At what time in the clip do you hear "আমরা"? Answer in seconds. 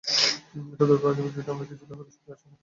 1.53-1.65